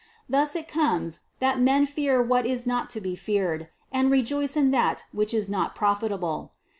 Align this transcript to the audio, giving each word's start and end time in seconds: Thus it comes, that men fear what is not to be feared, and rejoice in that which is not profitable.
Thus 0.27 0.55
it 0.55 0.67
comes, 0.67 1.19
that 1.37 1.59
men 1.59 1.85
fear 1.85 2.23
what 2.23 2.47
is 2.47 2.65
not 2.65 2.89
to 2.89 2.99
be 2.99 3.15
feared, 3.15 3.67
and 3.91 4.09
rejoice 4.09 4.57
in 4.57 4.71
that 4.71 5.05
which 5.11 5.31
is 5.31 5.47
not 5.47 5.75
profitable. 5.75 6.53